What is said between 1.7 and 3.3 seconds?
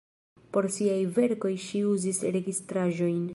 uzis registraĵojn.